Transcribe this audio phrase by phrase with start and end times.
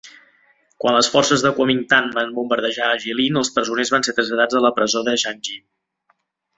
[0.83, 4.77] Quan les forces de Kuomingtang van bombardejar Jilin, els presoners van ser traslladats a la
[4.81, 5.65] presó de Yanji.